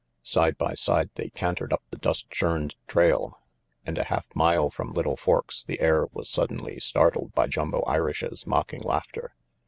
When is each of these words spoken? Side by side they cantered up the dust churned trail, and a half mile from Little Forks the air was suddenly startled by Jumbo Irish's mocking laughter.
Side 0.23 0.57
by 0.57 0.73
side 0.73 1.11
they 1.13 1.29
cantered 1.29 1.71
up 1.71 1.83
the 1.91 1.97
dust 1.97 2.31
churned 2.31 2.73
trail, 2.87 3.37
and 3.85 3.99
a 3.99 4.05
half 4.05 4.25
mile 4.33 4.71
from 4.71 4.93
Little 4.93 5.15
Forks 5.15 5.61
the 5.63 5.79
air 5.79 6.07
was 6.11 6.27
suddenly 6.27 6.79
startled 6.79 7.33
by 7.35 7.45
Jumbo 7.45 7.81
Irish's 7.83 8.47
mocking 8.47 8.81
laughter. 8.81 9.35